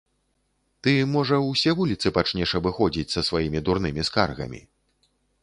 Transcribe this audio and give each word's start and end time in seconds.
Ты, 0.85 0.93
можа, 1.15 1.37
усе 1.49 1.71
вуліцы 1.81 2.07
пачнеш 2.17 2.49
абыходзіць 2.61 3.07
са 3.17 3.21
сваімі 3.29 3.59
дурнымі 3.69 4.01
скаргамі? 4.11 4.61